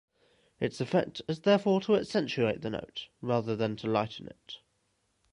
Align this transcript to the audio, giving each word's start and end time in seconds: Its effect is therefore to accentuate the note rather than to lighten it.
Its 0.59 0.81
effect 0.81 1.21
is 1.27 1.41
therefore 1.41 1.79
to 1.79 1.95
accentuate 1.95 2.61
the 2.61 2.71
note 2.71 3.09
rather 3.21 3.55
than 3.55 3.75
to 3.75 3.85
lighten 3.85 4.25
it. 4.25 4.57